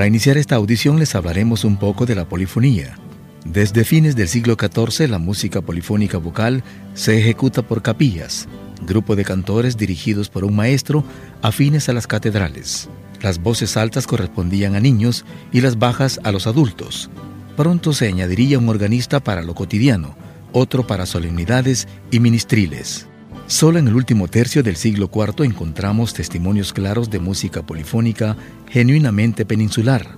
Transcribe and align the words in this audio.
Para 0.00 0.08
iniciar 0.08 0.38
esta 0.38 0.56
audición 0.56 0.98
les 0.98 1.14
hablaremos 1.14 1.62
un 1.62 1.76
poco 1.76 2.06
de 2.06 2.14
la 2.14 2.26
polifonía. 2.26 2.96
Desde 3.44 3.84
fines 3.84 4.16
del 4.16 4.28
siglo 4.28 4.56
XIV 4.58 5.06
la 5.10 5.18
música 5.18 5.60
polifónica 5.60 6.16
vocal 6.16 6.64
se 6.94 7.18
ejecuta 7.18 7.60
por 7.60 7.82
capillas, 7.82 8.48
grupo 8.86 9.14
de 9.14 9.26
cantores 9.26 9.76
dirigidos 9.76 10.30
por 10.30 10.46
un 10.46 10.56
maestro 10.56 11.04
afines 11.42 11.90
a 11.90 11.92
las 11.92 12.06
catedrales. 12.06 12.88
Las 13.20 13.42
voces 13.42 13.76
altas 13.76 14.06
correspondían 14.06 14.74
a 14.74 14.80
niños 14.80 15.26
y 15.52 15.60
las 15.60 15.78
bajas 15.78 16.18
a 16.24 16.32
los 16.32 16.46
adultos. 16.46 17.10
Pronto 17.54 17.92
se 17.92 18.08
añadiría 18.08 18.58
un 18.58 18.70
organista 18.70 19.20
para 19.20 19.42
lo 19.42 19.54
cotidiano, 19.54 20.16
otro 20.52 20.86
para 20.86 21.04
solemnidades 21.04 21.88
y 22.10 22.20
ministriles. 22.20 23.09
Solo 23.50 23.80
en 23.80 23.88
el 23.88 23.96
último 23.96 24.28
tercio 24.28 24.62
del 24.62 24.76
siglo 24.76 25.10
IV 25.12 25.44
encontramos 25.44 26.14
testimonios 26.14 26.72
claros 26.72 27.10
de 27.10 27.18
música 27.18 27.66
polifónica 27.66 28.36
genuinamente 28.68 29.44
peninsular. 29.44 30.16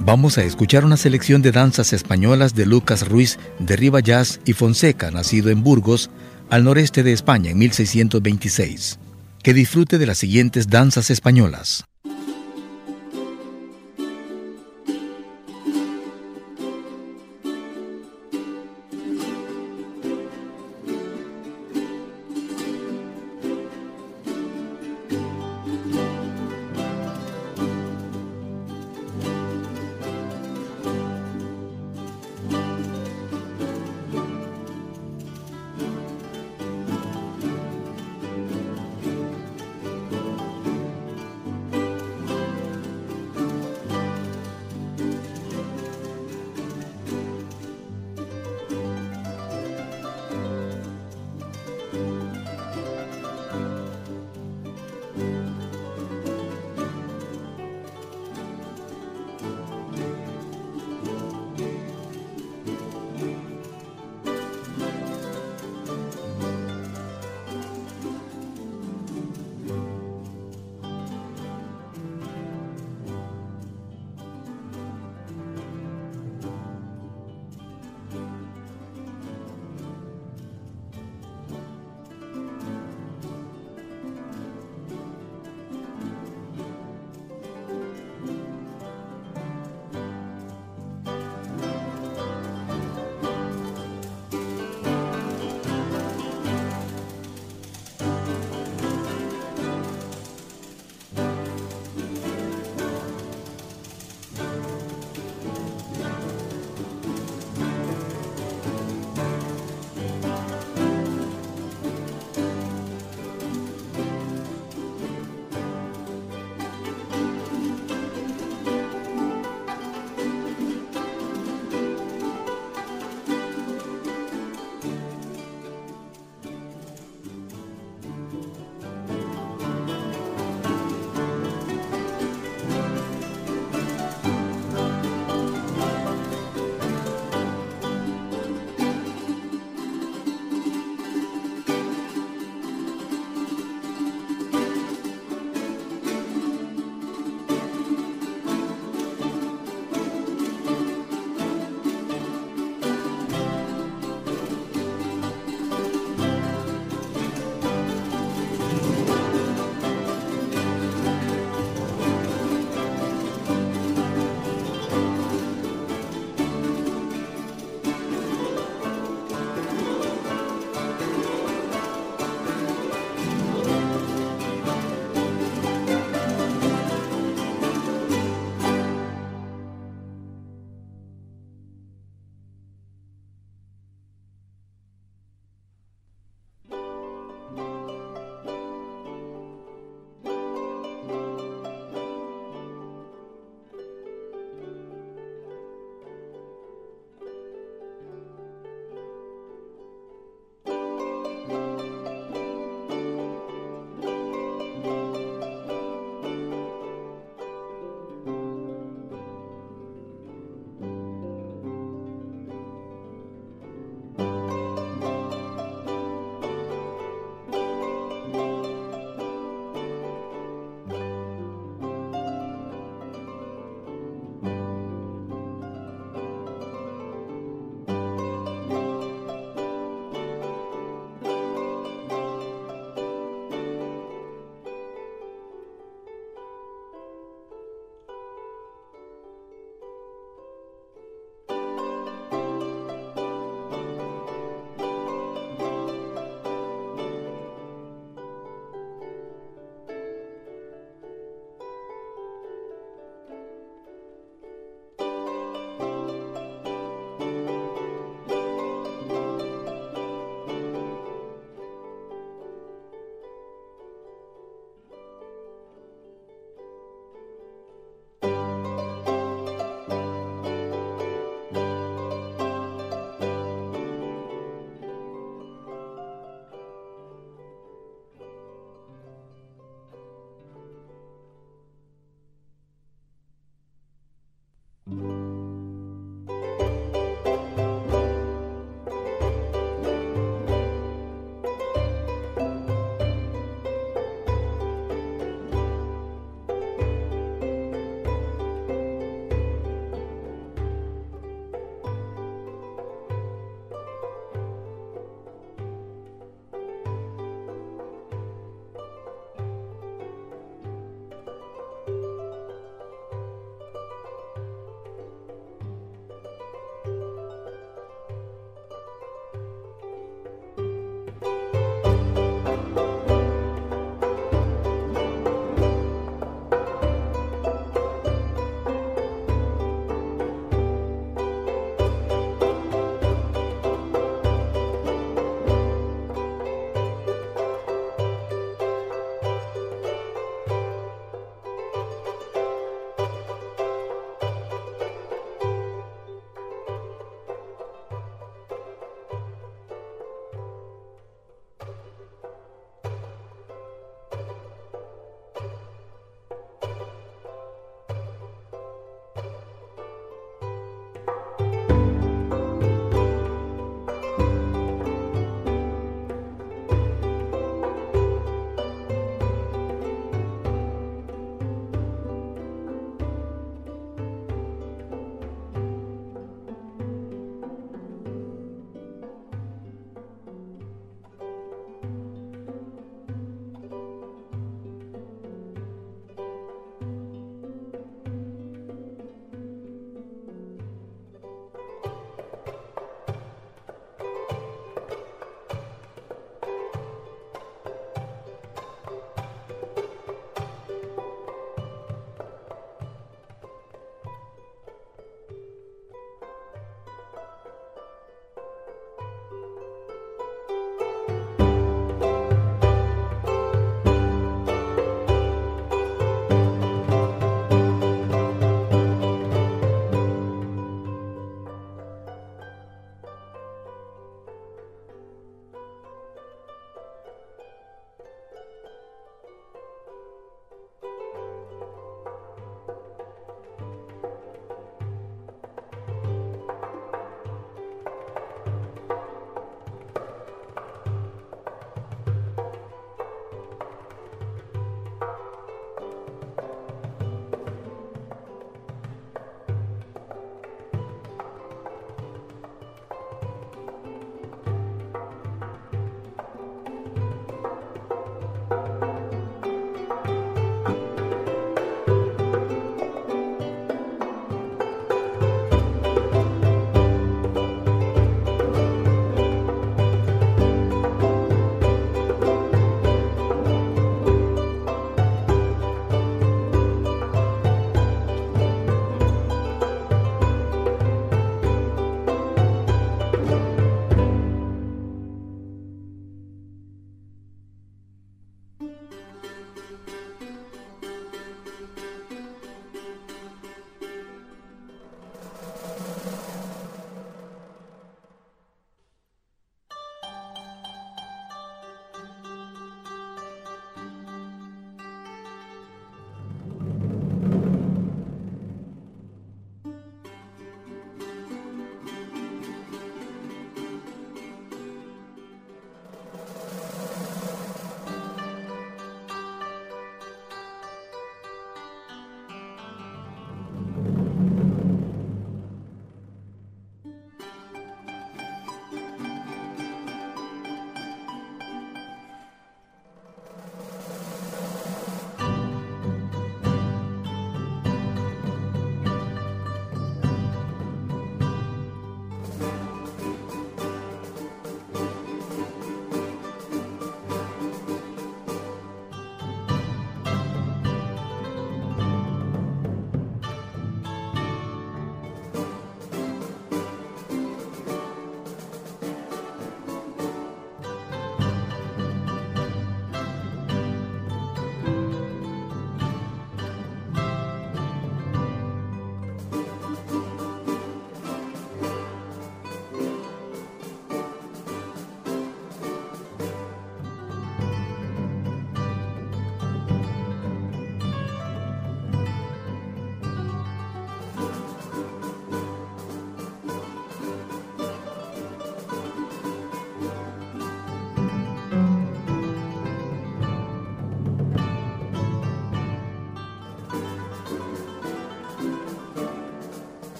Vamos 0.00 0.36
a 0.36 0.42
escuchar 0.42 0.84
una 0.84 0.96
selección 0.96 1.42
de 1.42 1.52
danzas 1.52 1.92
españolas 1.92 2.56
de 2.56 2.66
Lucas 2.66 3.08
Ruiz 3.08 3.38
de 3.60 3.76
Ribayás 3.76 4.40
y 4.44 4.52
Fonseca, 4.52 5.12
nacido 5.12 5.50
en 5.50 5.62
Burgos, 5.62 6.10
al 6.50 6.64
noreste 6.64 7.04
de 7.04 7.12
España 7.12 7.52
en 7.52 7.58
1626. 7.58 8.98
Que 9.44 9.54
disfrute 9.54 9.96
de 9.98 10.06
las 10.06 10.18
siguientes 10.18 10.68
danzas 10.68 11.10
españolas. 11.10 11.84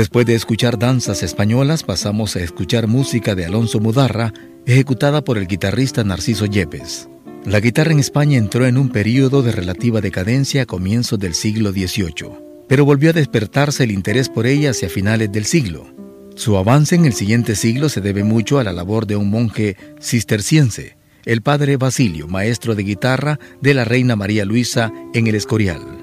Después 0.00 0.24
de 0.24 0.34
escuchar 0.34 0.78
danzas 0.78 1.22
españolas, 1.22 1.82
pasamos 1.82 2.34
a 2.34 2.40
escuchar 2.40 2.86
música 2.86 3.34
de 3.34 3.44
Alonso 3.44 3.80
Mudarra, 3.80 4.32
ejecutada 4.64 5.22
por 5.22 5.36
el 5.36 5.46
guitarrista 5.46 6.04
Narciso 6.04 6.46
Yepes. 6.46 7.10
La 7.44 7.60
guitarra 7.60 7.92
en 7.92 7.98
España 7.98 8.38
entró 8.38 8.64
en 8.64 8.78
un 8.78 8.88
período 8.88 9.42
de 9.42 9.52
relativa 9.52 10.00
decadencia 10.00 10.62
a 10.62 10.64
comienzos 10.64 11.18
del 11.18 11.34
siglo 11.34 11.72
XVIII, 11.72 12.30
pero 12.66 12.86
volvió 12.86 13.10
a 13.10 13.12
despertarse 13.12 13.84
el 13.84 13.90
interés 13.90 14.30
por 14.30 14.46
ella 14.46 14.70
hacia 14.70 14.88
finales 14.88 15.32
del 15.32 15.44
siglo. 15.44 15.94
Su 16.34 16.56
avance 16.56 16.94
en 16.94 17.04
el 17.04 17.12
siguiente 17.12 17.54
siglo 17.54 17.90
se 17.90 18.00
debe 18.00 18.24
mucho 18.24 18.58
a 18.58 18.64
la 18.64 18.72
labor 18.72 19.06
de 19.06 19.16
un 19.16 19.28
monje 19.28 19.76
cisterciense, 20.00 20.96
el 21.26 21.42
padre 21.42 21.76
Basilio, 21.76 22.26
maestro 22.26 22.74
de 22.74 22.84
guitarra 22.84 23.38
de 23.60 23.74
la 23.74 23.84
reina 23.84 24.16
María 24.16 24.46
Luisa 24.46 24.94
en 25.12 25.26
el 25.26 25.34
Escorial. 25.34 25.99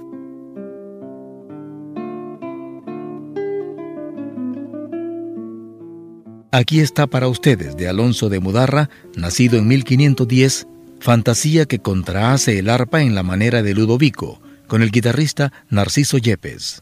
Aquí 6.58 6.80
está 6.80 7.06
para 7.06 7.28
ustedes 7.28 7.78
de 7.78 7.88
Alonso 7.88 8.30
de 8.30 8.40
Mudarra, 8.40 8.90
nacido 9.16 9.60
en 9.60 9.68
1510, 9.68 10.66
fantasía 11.00 11.68
que 11.68 11.78
contrahace 11.78 12.58
el 12.58 12.72
arpa 12.72 13.04
en 13.04 13.14
la 13.14 13.22
manera 13.22 13.62
de 13.62 13.76
Ludovico, 13.76 14.42
con 14.66 14.82
el 14.82 14.90
guitarrista 14.90 15.54
Narciso 15.70 16.18
Yepes. 16.18 16.82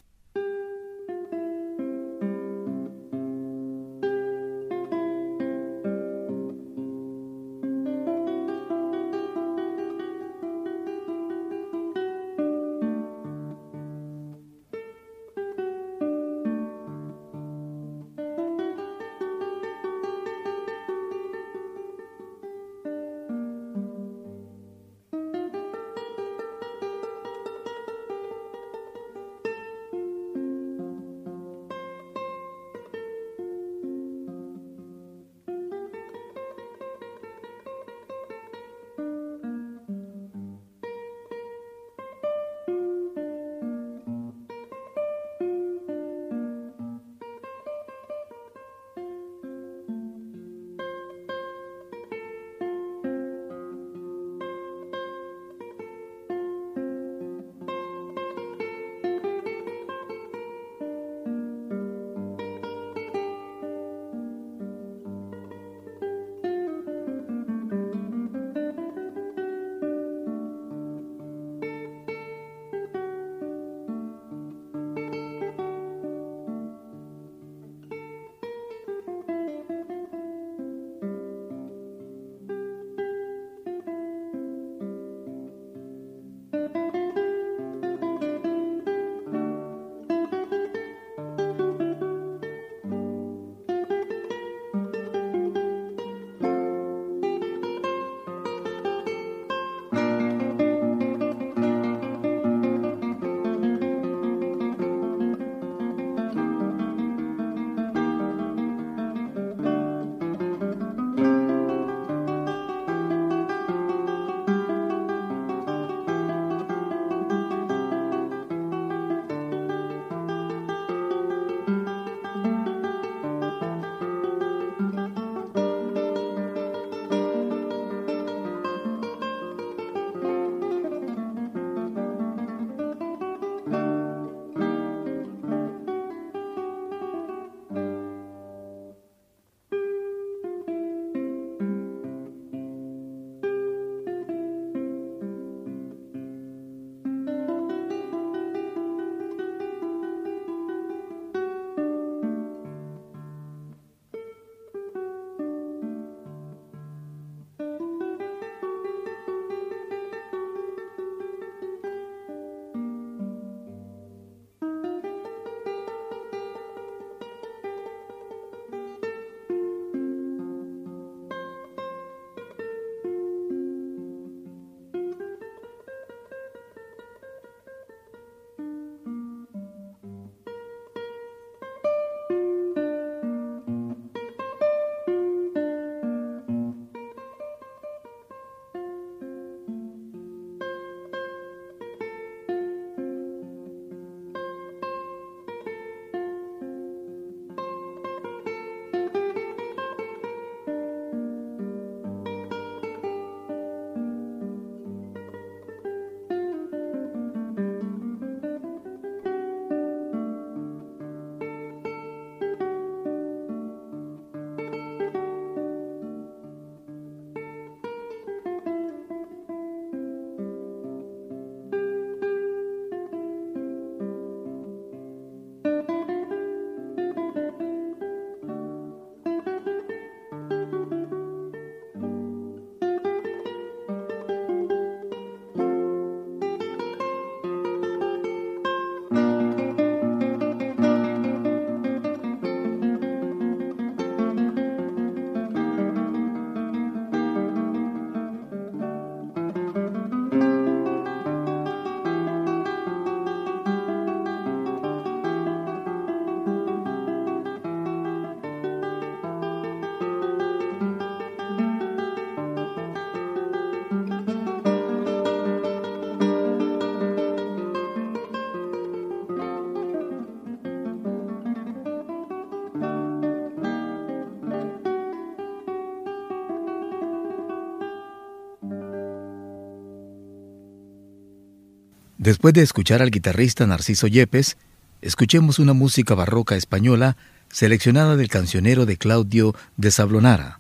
Después 282.26 282.56
de 282.56 282.64
escuchar 282.64 283.04
al 283.04 283.12
guitarrista 283.12 283.68
Narciso 283.68 284.08
Yepes, 284.08 284.58
escuchemos 285.04 285.60
una 285.60 285.74
música 285.74 286.16
barroca 286.16 286.56
española 286.56 287.18
seleccionada 287.50 288.16
del 288.16 288.30
cancionero 288.30 288.88
de 288.88 288.98
Claudio 288.98 289.54
de 289.78 289.92
Sablonara. 289.92 290.60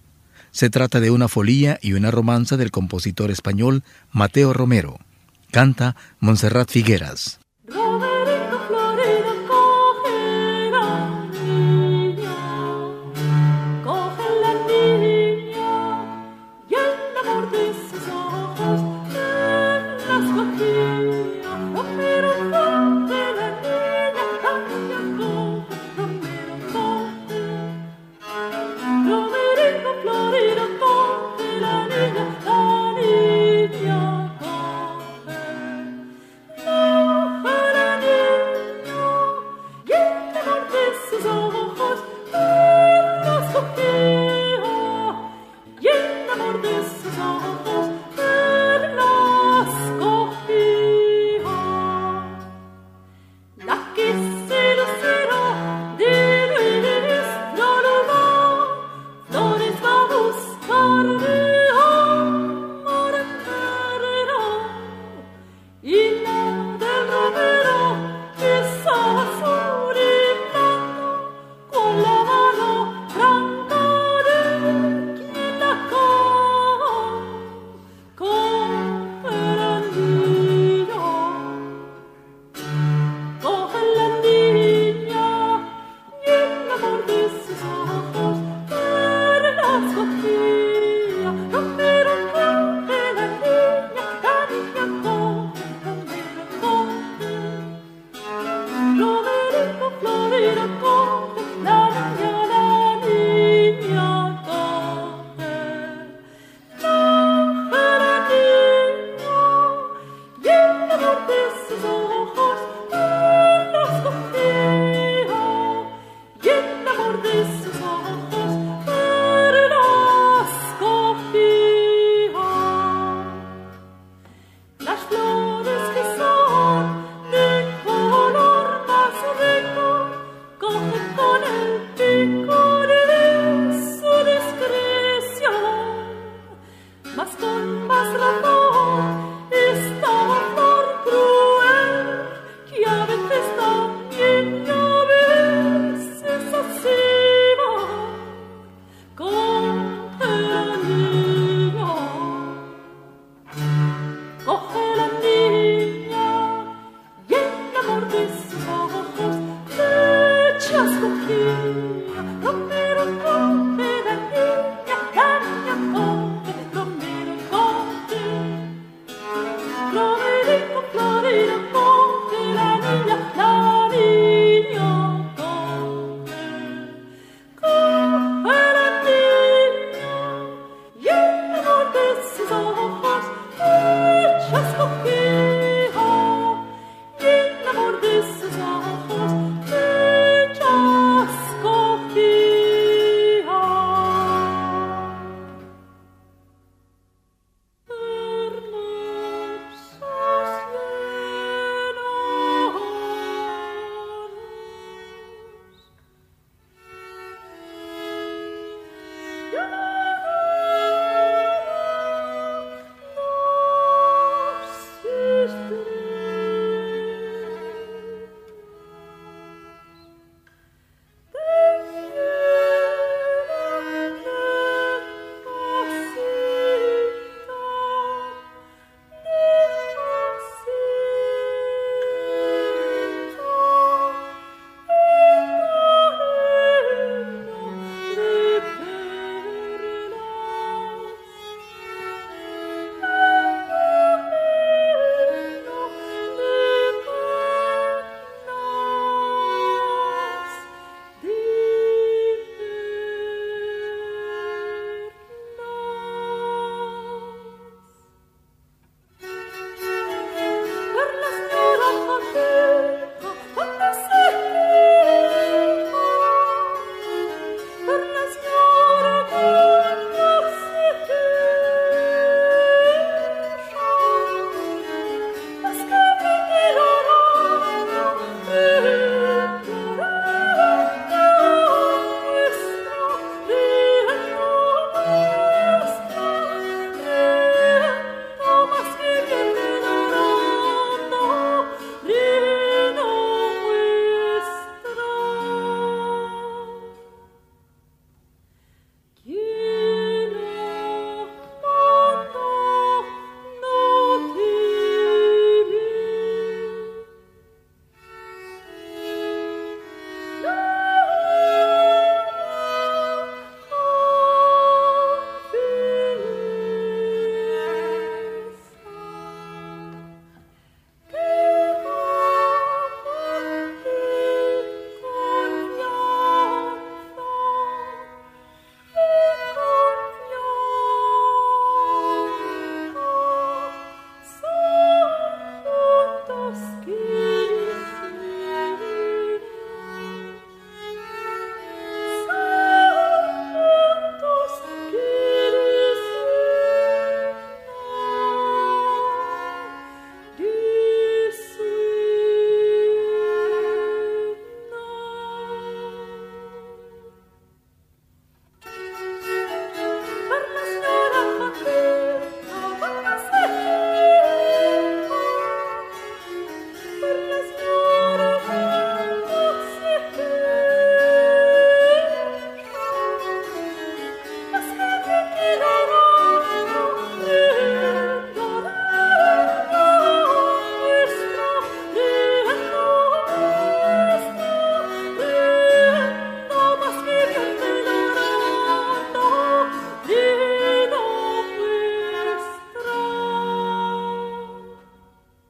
Se 0.51 0.69
trata 0.69 0.99
de 0.99 1.09
una 1.09 1.27
folía 1.27 1.79
y 1.81 1.93
una 1.93 2.11
romanza 2.11 2.55
del 2.55 2.69
compositor 2.69 3.31
español 3.31 3.83
Mateo 4.11 4.53
Romero. 4.53 4.99
Canta 5.49 5.95
Montserrat 6.19 6.69
Figueras. 6.69 7.39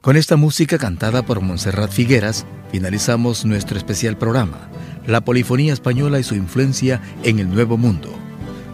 Con 0.06 0.16
esta 0.16 0.36
música 0.36 0.78
cantada 0.78 1.26
por 1.26 1.40
Montserrat 1.40 1.90
Figueras, 1.90 2.46
finalizamos 2.70 3.44
nuestro 3.44 3.76
especial 3.76 4.16
programa, 4.16 4.70
La 5.04 5.20
Polifonía 5.20 5.72
Española 5.72 6.20
y 6.20 6.22
su 6.22 6.36
influencia 6.36 7.02
en 7.24 7.40
el 7.40 7.50
Nuevo 7.50 7.76
Mundo. 7.76 8.16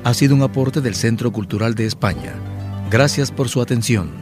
Ha 0.04 0.12
sido 0.12 0.34
un 0.34 0.42
aporte 0.42 0.82
del 0.82 0.94
Centro 0.94 1.32
Cultural 1.32 1.74
de 1.74 1.86
España. 1.86 2.34
Gracias 2.90 3.30
por 3.30 3.48
su 3.48 3.62
atención. 3.62 4.21